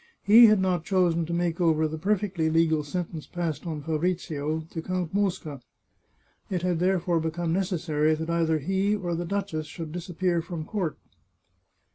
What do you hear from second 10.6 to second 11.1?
court.